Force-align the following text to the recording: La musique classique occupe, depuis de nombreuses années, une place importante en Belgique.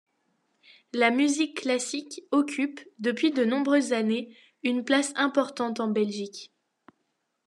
La 0.93 1.11
musique 1.11 1.61
classique 1.61 2.21
occupe, 2.31 2.79
depuis 2.97 3.29
de 3.29 3.45
nombreuses 3.45 3.93
années, 3.93 4.35
une 4.63 4.83
place 4.83 5.13
importante 5.15 5.79
en 5.79 5.89
Belgique. 5.89 6.51